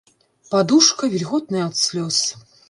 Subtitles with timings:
[0.53, 2.19] Падушка вільготная ад слёз.